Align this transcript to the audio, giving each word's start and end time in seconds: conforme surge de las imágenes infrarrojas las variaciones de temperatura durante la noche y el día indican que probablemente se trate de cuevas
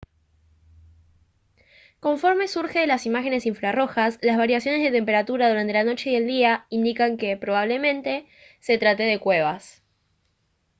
conforme 1.99 2.47
surge 2.47 2.79
de 2.79 2.87
las 2.87 3.05
imágenes 3.05 3.45
infrarrojas 3.45 4.17
las 4.23 4.35
variaciones 4.35 4.81
de 4.81 4.89
temperatura 4.89 5.47
durante 5.47 5.73
la 5.73 5.83
noche 5.83 6.09
y 6.09 6.15
el 6.15 6.25
día 6.25 6.65
indican 6.69 7.17
que 7.17 7.37
probablemente 7.37 8.25
se 8.61 8.79
trate 8.79 9.03
de 9.03 9.19
cuevas 9.19 9.83